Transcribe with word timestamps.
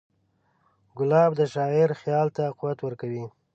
ګلاب 0.97 1.31
د 1.39 1.41
شاعر 1.53 1.89
خیال 2.01 2.27
ته 2.35 2.43
قوت 2.59 2.79
ورکوي. 2.83 3.25